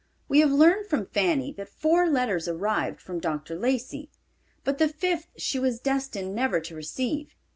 We 0.27 0.39
have 0.39 0.51
learned 0.51 0.87
from 0.87 1.05
Fanny 1.05 1.53
that 1.53 1.69
four 1.69 2.09
letters 2.09 2.47
arrived 2.47 2.99
from 2.99 3.19
Dr. 3.19 3.55
Lacey; 3.55 4.09
but 4.63 4.79
the 4.79 4.87
fifth 4.89 5.27
she 5.37 5.59
was 5.59 5.79
destined 5.79 6.33
never 6.33 6.59
to 6.59 6.73
receive. 6.73 7.35